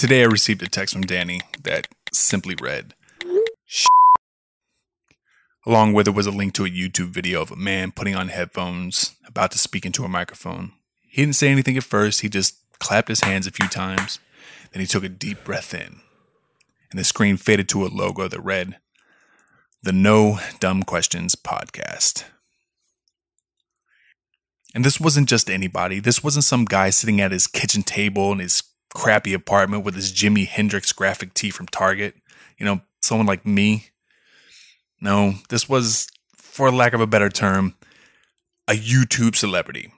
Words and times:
Today 0.00 0.22
I 0.22 0.28
received 0.28 0.62
a 0.62 0.66
text 0.66 0.94
from 0.94 1.02
Danny 1.02 1.42
that 1.62 1.86
simply 2.10 2.54
read. 2.54 2.94
Along 5.66 5.92
with 5.92 6.08
it 6.08 6.14
was 6.14 6.26
a 6.26 6.30
link 6.30 6.54
to 6.54 6.64
a 6.64 6.70
YouTube 6.70 7.10
video 7.10 7.42
of 7.42 7.50
a 7.50 7.56
man 7.56 7.92
putting 7.92 8.16
on 8.16 8.28
headphones, 8.28 9.14
about 9.26 9.50
to 9.50 9.58
speak 9.58 9.84
into 9.84 10.02
a 10.02 10.08
microphone. 10.08 10.72
He 11.06 11.20
didn't 11.20 11.34
say 11.34 11.50
anything 11.50 11.76
at 11.76 11.84
first, 11.84 12.22
he 12.22 12.30
just 12.30 12.56
clapped 12.78 13.08
his 13.08 13.20
hands 13.20 13.46
a 13.46 13.50
few 13.50 13.68
times, 13.68 14.20
then 14.72 14.80
he 14.80 14.86
took 14.86 15.04
a 15.04 15.10
deep 15.10 15.44
breath 15.44 15.74
in. 15.74 16.00
And 16.90 16.98
the 16.98 17.04
screen 17.04 17.36
faded 17.36 17.68
to 17.68 17.84
a 17.84 17.88
logo 17.88 18.26
that 18.26 18.40
read, 18.40 18.78
The 19.82 19.92
No 19.92 20.38
Dumb 20.60 20.82
Questions 20.82 21.34
Podcast. 21.34 22.24
And 24.74 24.82
this 24.82 24.98
wasn't 24.98 25.28
just 25.28 25.50
anybody. 25.50 26.00
This 26.00 26.24
wasn't 26.24 26.44
some 26.46 26.64
guy 26.64 26.88
sitting 26.88 27.20
at 27.20 27.32
his 27.32 27.46
kitchen 27.46 27.82
table 27.82 28.32
in 28.32 28.38
his 28.38 28.62
crappy 28.94 29.34
apartment 29.34 29.84
with 29.84 29.94
his 29.94 30.12
Jimi 30.12 30.46
Hendrix 30.46 30.92
graphic 30.92 31.34
tee 31.34 31.50
from 31.50 31.66
Target. 31.66 32.14
You 32.58 32.66
know, 32.66 32.80
someone 33.00 33.26
like 33.26 33.46
me. 33.46 33.86
No, 35.00 35.34
this 35.48 35.68
was, 35.68 36.08
for 36.36 36.70
lack 36.70 36.92
of 36.92 37.00
a 37.00 37.06
better 37.06 37.30
term, 37.30 37.74
a 38.68 38.72
YouTube 38.72 39.34
celebrity. 39.34 39.92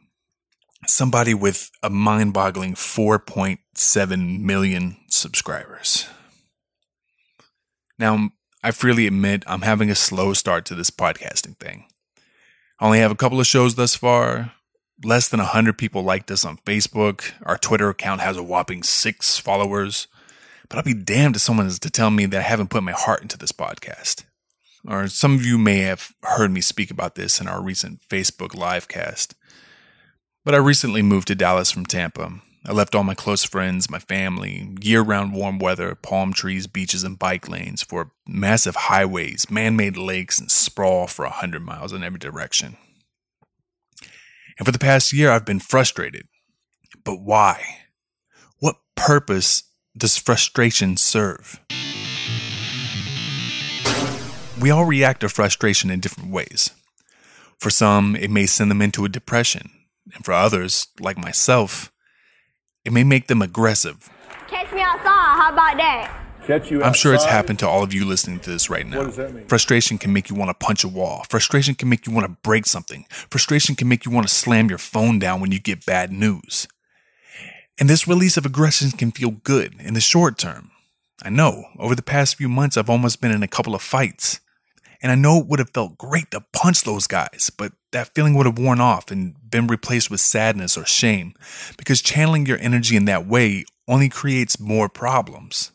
Somebody 0.86 1.34
with 1.34 1.70
a 1.82 1.90
mind 1.90 2.32
boggling 2.32 2.74
4.7 2.74 4.40
million 4.40 4.96
subscribers. 5.08 6.08
Now, 7.98 8.30
I 8.64 8.70
freely 8.70 9.06
admit 9.06 9.44
I'm 9.46 9.62
having 9.62 9.90
a 9.90 9.94
slow 9.94 10.32
start 10.32 10.64
to 10.66 10.74
this 10.74 10.90
podcasting 10.90 11.56
thing. 11.58 11.86
I 12.78 12.86
only 12.86 12.98
have 12.98 13.10
a 13.10 13.16
couple 13.16 13.38
of 13.38 13.46
shows 13.46 13.74
thus 13.74 13.94
far. 13.94 14.52
Less 15.04 15.28
than 15.28 15.40
100 15.40 15.76
people 15.76 16.02
liked 16.02 16.30
us 16.30 16.44
on 16.44 16.58
Facebook. 16.58 17.32
Our 17.42 17.58
Twitter 17.58 17.88
account 17.88 18.20
has 18.20 18.36
a 18.36 18.42
whopping 18.42 18.82
six 18.84 19.38
followers. 19.38 20.06
But 20.68 20.78
I'll 20.78 20.84
be 20.84 20.94
damned 20.94 21.36
if 21.36 21.42
someone 21.42 21.66
is 21.66 21.78
to 21.80 21.90
tell 21.90 22.10
me 22.10 22.24
that 22.26 22.38
I 22.38 22.42
haven't 22.42 22.70
put 22.70 22.82
my 22.82 22.92
heart 22.92 23.20
into 23.20 23.36
this 23.36 23.52
podcast. 23.52 24.24
Or 24.86 25.08
some 25.08 25.34
of 25.34 25.44
you 25.44 25.58
may 25.58 25.78
have 25.80 26.12
heard 26.22 26.50
me 26.50 26.60
speak 26.60 26.90
about 26.90 27.14
this 27.14 27.40
in 27.40 27.48
our 27.48 27.60
recent 27.60 28.00
Facebook 28.08 28.54
live 28.54 28.88
cast. 28.88 29.34
But 30.44 30.54
I 30.54 30.58
recently 30.58 31.02
moved 31.02 31.28
to 31.28 31.34
Dallas 31.34 31.70
from 31.70 31.84
Tampa. 31.84 32.40
I 32.64 32.72
left 32.72 32.94
all 32.94 33.02
my 33.02 33.14
close 33.14 33.42
friends, 33.42 33.90
my 33.90 33.98
family, 33.98 34.76
year 34.80 35.02
round 35.02 35.34
warm 35.34 35.58
weather, 35.58 35.96
palm 35.96 36.32
trees, 36.32 36.68
beaches, 36.68 37.02
and 37.02 37.18
bike 37.18 37.48
lanes 37.48 37.82
for 37.82 38.12
massive 38.26 38.76
highways, 38.76 39.50
man 39.50 39.74
made 39.74 39.96
lakes, 39.96 40.38
and 40.38 40.50
sprawl 40.50 41.08
for 41.08 41.24
a 41.24 41.28
100 41.28 41.60
miles 41.60 41.92
in 41.92 42.04
every 42.04 42.20
direction. 42.20 42.76
And 44.58 44.66
for 44.66 44.72
the 44.72 44.78
past 44.78 45.12
year, 45.12 45.30
I've 45.30 45.44
been 45.44 45.60
frustrated. 45.60 46.26
But 47.04 47.20
why? 47.20 47.78
What 48.58 48.76
purpose 48.94 49.64
does 49.96 50.16
frustration 50.16 50.96
serve? 50.96 51.60
We 54.60 54.70
all 54.70 54.84
react 54.84 55.20
to 55.20 55.28
frustration 55.28 55.90
in 55.90 56.00
different 56.00 56.30
ways. 56.30 56.70
For 57.58 57.70
some, 57.70 58.14
it 58.16 58.30
may 58.30 58.46
send 58.46 58.70
them 58.70 58.82
into 58.82 59.04
a 59.04 59.08
depression. 59.08 59.70
And 60.14 60.24
for 60.24 60.32
others, 60.32 60.88
like 61.00 61.18
myself, 61.18 61.92
it 62.84 62.92
may 62.92 63.04
make 63.04 63.28
them 63.28 63.42
aggressive. 63.42 64.08
Catch 64.48 64.72
me 64.72 64.80
outside. 64.80 65.36
How 65.36 65.52
about 65.52 65.76
that? 65.78 66.21
I'm 66.48 66.94
sure 66.94 67.14
it's 67.14 67.24
happened 67.24 67.58
to 67.60 67.68
all 67.68 67.82
of 67.82 67.92
you 67.92 68.04
listening 68.04 68.40
to 68.40 68.50
this 68.50 68.68
right 68.68 68.86
now. 68.86 68.98
What 68.98 69.06
does 69.06 69.16
that 69.16 69.34
mean? 69.34 69.46
Frustration 69.46 69.98
can 69.98 70.12
make 70.12 70.28
you 70.28 70.36
want 70.36 70.48
to 70.50 70.54
punch 70.54 70.84
a 70.84 70.88
wall. 70.88 71.24
Frustration 71.30 71.74
can 71.74 71.88
make 71.88 72.06
you 72.06 72.12
want 72.12 72.26
to 72.26 72.36
break 72.42 72.66
something. 72.66 73.06
Frustration 73.08 73.74
can 73.74 73.88
make 73.88 74.04
you 74.04 74.10
want 74.10 74.26
to 74.26 74.34
slam 74.34 74.68
your 74.68 74.78
phone 74.78 75.18
down 75.18 75.40
when 75.40 75.52
you 75.52 75.60
get 75.60 75.86
bad 75.86 76.12
news. 76.12 76.66
And 77.78 77.88
this 77.88 78.06
release 78.06 78.36
of 78.36 78.46
aggression 78.46 78.90
can 78.90 79.10
feel 79.10 79.30
good 79.30 79.74
in 79.80 79.94
the 79.94 80.00
short 80.00 80.38
term. 80.38 80.70
I 81.22 81.30
know, 81.30 81.64
over 81.78 81.94
the 81.94 82.02
past 82.02 82.36
few 82.36 82.48
months, 82.48 82.76
I've 82.76 82.90
almost 82.90 83.20
been 83.20 83.30
in 83.30 83.42
a 83.42 83.48
couple 83.48 83.74
of 83.74 83.82
fights. 83.82 84.40
And 85.02 85.10
I 85.10 85.16
know 85.16 85.38
it 85.38 85.46
would 85.46 85.58
have 85.58 85.70
felt 85.70 85.98
great 85.98 86.30
to 86.30 86.44
punch 86.52 86.82
those 86.82 87.08
guys, 87.08 87.50
but 87.56 87.72
that 87.90 88.14
feeling 88.14 88.34
would 88.34 88.46
have 88.46 88.58
worn 88.58 88.80
off 88.80 89.10
and 89.10 89.34
been 89.48 89.66
replaced 89.66 90.10
with 90.10 90.20
sadness 90.20 90.76
or 90.76 90.86
shame 90.86 91.34
because 91.76 92.00
channeling 92.00 92.46
your 92.46 92.58
energy 92.60 92.94
in 92.94 93.04
that 93.06 93.26
way 93.26 93.64
only 93.88 94.08
creates 94.08 94.60
more 94.60 94.88
problems. 94.88 95.71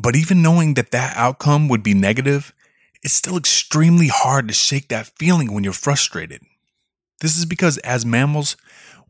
But 0.00 0.14
even 0.14 0.42
knowing 0.42 0.74
that 0.74 0.92
that 0.92 1.16
outcome 1.16 1.68
would 1.68 1.82
be 1.82 1.92
negative, 1.92 2.52
it's 3.02 3.14
still 3.14 3.36
extremely 3.36 4.06
hard 4.06 4.46
to 4.46 4.54
shake 4.54 4.88
that 4.88 5.10
feeling 5.18 5.52
when 5.52 5.64
you're 5.64 5.72
frustrated. 5.72 6.42
This 7.20 7.36
is 7.36 7.44
because 7.44 7.78
as 7.78 8.06
mammals, 8.06 8.56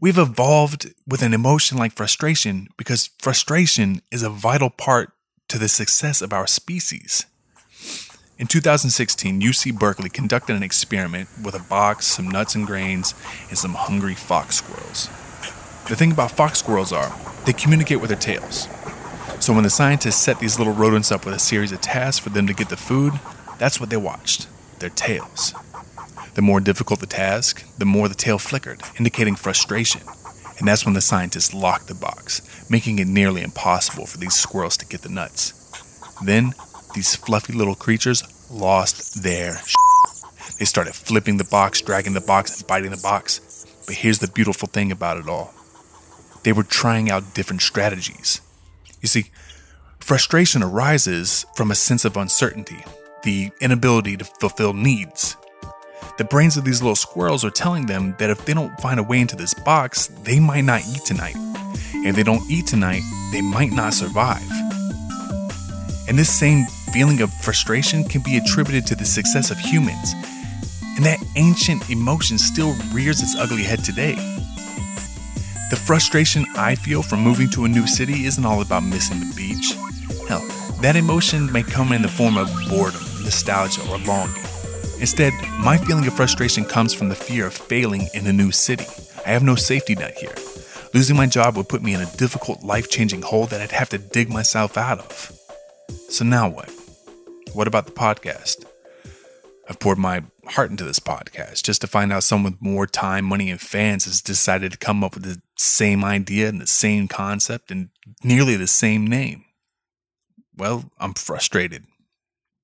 we've 0.00 0.16
evolved 0.16 0.94
with 1.06 1.22
an 1.22 1.34
emotion 1.34 1.76
like 1.76 1.92
frustration 1.92 2.68
because 2.78 3.10
frustration 3.18 4.00
is 4.10 4.22
a 4.22 4.30
vital 4.30 4.70
part 4.70 5.12
to 5.48 5.58
the 5.58 5.68
success 5.68 6.22
of 6.22 6.32
our 6.32 6.46
species. 6.46 7.26
In 8.38 8.46
2016, 8.46 9.42
UC 9.42 9.78
Berkeley 9.78 10.08
conducted 10.08 10.56
an 10.56 10.62
experiment 10.62 11.28
with 11.44 11.54
a 11.54 11.68
box, 11.68 12.06
some 12.06 12.30
nuts 12.30 12.54
and 12.54 12.66
grains, 12.66 13.14
and 13.50 13.58
some 13.58 13.74
hungry 13.74 14.14
fox 14.14 14.56
squirrels. 14.56 15.08
The 15.88 15.96
thing 15.96 16.12
about 16.12 16.30
fox 16.30 16.60
squirrels 16.60 16.92
are, 16.92 17.14
they 17.44 17.52
communicate 17.52 18.00
with 18.00 18.08
their 18.08 18.18
tails. 18.18 18.68
So 19.48 19.54
when 19.54 19.64
the 19.64 19.70
scientists 19.70 20.16
set 20.16 20.40
these 20.40 20.58
little 20.58 20.74
rodents 20.74 21.10
up 21.10 21.24
with 21.24 21.34
a 21.34 21.38
series 21.38 21.72
of 21.72 21.80
tasks 21.80 22.18
for 22.18 22.28
them 22.28 22.46
to 22.48 22.52
get 22.52 22.68
the 22.68 22.76
food, 22.76 23.14
that's 23.56 23.80
what 23.80 23.88
they 23.88 23.96
watched 23.96 24.46
their 24.78 24.90
tails. 24.90 25.54
The 26.34 26.42
more 26.42 26.60
difficult 26.60 27.00
the 27.00 27.06
task, 27.06 27.64
the 27.78 27.86
more 27.86 28.10
the 28.10 28.14
tail 28.14 28.36
flickered, 28.36 28.82
indicating 28.98 29.36
frustration. 29.36 30.02
And 30.58 30.68
that's 30.68 30.84
when 30.84 30.92
the 30.92 31.00
scientists 31.00 31.54
locked 31.54 31.88
the 31.88 31.94
box, 31.94 32.42
making 32.68 32.98
it 32.98 33.08
nearly 33.08 33.40
impossible 33.40 34.04
for 34.04 34.18
these 34.18 34.34
squirrels 34.34 34.76
to 34.76 34.86
get 34.86 35.00
the 35.00 35.08
nuts. 35.08 35.54
Then, 36.22 36.52
these 36.94 37.16
fluffy 37.16 37.54
little 37.54 37.74
creatures 37.74 38.22
lost 38.50 39.22
their 39.22 39.56
sh- 39.64 39.76
They 40.58 40.66
started 40.66 40.94
flipping 40.94 41.38
the 41.38 41.44
box, 41.44 41.80
dragging 41.80 42.12
the 42.12 42.20
box, 42.20 42.58
and 42.58 42.66
biting 42.66 42.90
the 42.90 42.98
box. 42.98 43.64
But 43.86 43.94
here's 43.94 44.18
the 44.18 44.28
beautiful 44.28 44.68
thing 44.68 44.92
about 44.92 45.16
it 45.16 45.26
all 45.26 45.54
they 46.42 46.52
were 46.52 46.64
trying 46.64 47.10
out 47.10 47.32
different 47.32 47.62
strategies. 47.62 48.42
You 49.00 49.08
see, 49.08 49.30
frustration 50.00 50.62
arises 50.62 51.46
from 51.54 51.70
a 51.70 51.74
sense 51.74 52.04
of 52.04 52.16
uncertainty, 52.16 52.84
the 53.22 53.50
inability 53.60 54.16
to 54.16 54.24
fulfill 54.24 54.72
needs. 54.72 55.36
The 56.16 56.24
brains 56.24 56.56
of 56.56 56.64
these 56.64 56.82
little 56.82 56.96
squirrels 56.96 57.44
are 57.44 57.50
telling 57.50 57.86
them 57.86 58.16
that 58.18 58.30
if 58.30 58.44
they 58.44 58.54
don't 58.54 58.78
find 58.80 58.98
a 58.98 59.04
way 59.04 59.20
into 59.20 59.36
this 59.36 59.54
box, 59.54 60.08
they 60.24 60.40
might 60.40 60.64
not 60.64 60.82
eat 60.88 61.04
tonight. 61.04 61.36
And 61.36 62.06
if 62.06 62.16
they 62.16 62.24
don't 62.24 62.50
eat 62.50 62.66
tonight, 62.66 63.02
they 63.32 63.40
might 63.40 63.70
not 63.70 63.94
survive. 63.94 64.42
And 66.08 66.18
this 66.18 66.36
same 66.36 66.64
feeling 66.92 67.20
of 67.20 67.32
frustration 67.32 68.02
can 68.02 68.22
be 68.22 68.36
attributed 68.36 68.86
to 68.88 68.96
the 68.96 69.04
success 69.04 69.50
of 69.50 69.58
humans. 69.58 70.14
And 70.96 71.04
that 71.04 71.22
ancient 71.36 71.88
emotion 71.90 72.38
still 72.38 72.74
rears 72.92 73.22
its 73.22 73.36
ugly 73.36 73.62
head 73.62 73.84
today. 73.84 74.16
Frustration 75.88 76.44
I 76.54 76.74
feel 76.74 77.02
from 77.02 77.22
moving 77.22 77.48
to 77.48 77.64
a 77.64 77.68
new 77.68 77.86
city 77.86 78.26
isn't 78.26 78.44
all 78.44 78.60
about 78.60 78.82
missing 78.82 79.20
the 79.20 79.34
beach. 79.34 79.72
Hell, 80.28 80.46
that 80.82 80.96
emotion 80.96 81.50
may 81.50 81.62
come 81.62 81.92
in 81.92 82.02
the 82.02 82.08
form 82.08 82.36
of 82.36 82.46
boredom, 82.68 83.00
nostalgia, 83.24 83.80
or 83.88 83.96
longing. 84.00 84.36
Instead, 85.00 85.32
my 85.60 85.78
feeling 85.78 86.06
of 86.06 86.12
frustration 86.12 86.66
comes 86.66 86.92
from 86.92 87.08
the 87.08 87.14
fear 87.14 87.46
of 87.46 87.54
failing 87.54 88.06
in 88.12 88.26
a 88.26 88.32
new 88.34 88.52
city. 88.52 88.84
I 89.24 89.30
have 89.30 89.42
no 89.42 89.54
safety 89.54 89.94
net 89.94 90.12
here. 90.18 90.34
Losing 90.92 91.16
my 91.16 91.24
job 91.24 91.56
would 91.56 91.70
put 91.70 91.82
me 91.82 91.94
in 91.94 92.02
a 92.02 92.16
difficult, 92.18 92.62
life 92.62 92.90
changing 92.90 93.22
hole 93.22 93.46
that 93.46 93.62
I'd 93.62 93.72
have 93.72 93.88
to 93.88 93.98
dig 93.98 94.28
myself 94.28 94.76
out 94.76 94.98
of. 94.98 95.32
So 96.10 96.22
now 96.22 96.50
what? 96.50 96.70
What 97.54 97.66
about 97.66 97.86
the 97.86 97.92
podcast? 97.92 98.66
I've 99.70 99.80
poured 99.80 99.96
my 99.96 100.22
heart 100.48 100.70
into 100.70 100.84
this 100.84 101.00
podcast 101.00 101.62
just 101.62 101.80
to 101.80 101.86
find 101.86 102.12
out 102.12 102.24
someone 102.24 102.52
with 102.52 102.62
more 102.62 102.86
time, 102.86 103.24
money, 103.24 103.50
and 103.50 103.60
fans 103.60 104.04
has 104.04 104.20
decided 104.20 104.72
to 104.72 104.78
come 104.78 105.02
up 105.02 105.14
with 105.14 105.24
the 105.24 105.40
same 105.60 106.04
idea 106.04 106.48
and 106.48 106.60
the 106.60 106.66
same 106.66 107.08
concept 107.08 107.70
and 107.70 107.88
nearly 108.22 108.56
the 108.56 108.66
same 108.66 109.06
name. 109.06 109.44
Well, 110.56 110.90
I'm 110.98 111.14
frustrated, 111.14 111.84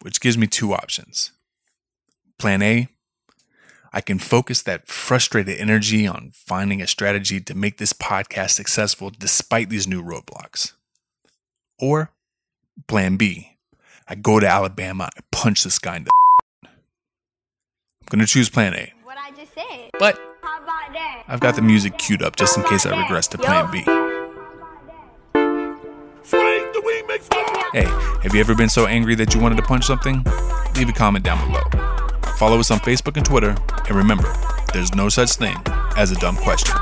which 0.03 0.21
gives 0.21 0.37
me 0.39 0.47
two 0.47 0.73
options. 0.75 1.33
Plan 2.39 2.63
A, 2.63 2.89
I 3.93 4.01
can 4.01 4.19
focus 4.19 4.63
that 4.63 4.89
frustrated 4.89 5.57
energy 5.59 6.05
on 6.07 6.33
finding 6.35 6.83
a 6.83 6.87
strategy 6.89 7.41
to 7.41 7.55
make 7.55 7.79
this 7.79 7.93
podcast 7.93 8.51
successful 8.51 9.11
despite 9.17 9.71
these 9.71 9.87
new 9.87 10.03
roadblocks. 10.03 10.73
Or 11.79 12.11
Plan 12.89 13.17
B, 13.17 13.57
I 14.09 14.17
go 14.17 14.41
to 14.41 14.49
Alabama, 14.49 15.11
I 15.17 15.21
punch 15.31 15.63
this 15.63 15.79
guy 15.79 15.97
in 15.97 16.05
the. 16.05 16.11
I'm 16.65 16.71
gonna 18.11 18.27
choose 18.27 18.51
Plan 18.51 18.75
A, 18.75 18.93
What 19.05 19.17
I 19.17 19.31
just 19.31 19.55
said. 19.55 19.91
but 19.99 20.17
How 20.17 20.21
about 20.21 20.25
that? 20.25 20.34
I've 21.26 21.41
got 21.41 21.56
the 21.56 21.62
music 21.62 21.99
queued 21.99 22.23
up 22.23 22.37
just 22.37 22.56
in 22.56 22.62
case 22.64 22.87
I 22.87 22.96
regress 23.00 23.26
to 23.29 23.38
plan 23.38 23.70
B. 23.70 23.82
Hey, 27.73 27.87
have 28.23 28.32
you 28.32 28.41
ever 28.41 28.55
been 28.55 28.69
so 28.69 28.87
angry 28.87 29.17
that 29.17 29.35
you 29.35 29.41
wanted 29.41 29.56
to 29.56 29.62
punch 29.62 29.85
something? 29.85 30.23
Leave 30.76 30.88
a 30.88 30.93
comment 30.93 31.25
down 31.25 31.44
below. 31.46 31.62
Follow 32.37 32.61
us 32.61 32.70
on 32.70 32.79
Facebook 32.79 33.17
and 33.17 33.26
Twitter, 33.26 33.56
and 33.88 33.96
remember, 33.96 34.32
there's 34.73 34.94
no 34.94 35.08
such 35.08 35.32
thing 35.32 35.56
as 35.96 36.12
a 36.12 36.17
dumb 36.17 36.37
question. 36.37 36.75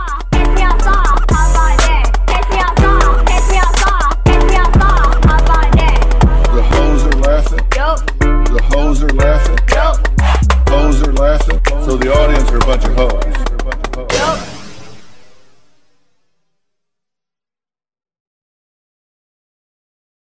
The 8.52 8.60
hoes 8.70 9.02
are 9.02 9.08
laughing. 9.08 9.58
Hoes 10.68 11.02
are 11.02 11.12
laughing. 11.12 11.60
So 11.84 11.96
the 11.96 12.12
audience 12.12 12.50
are 12.50 12.56
a 12.56 12.60
bunch 12.60 12.84
of 12.84 12.94
hoes. 12.94 13.31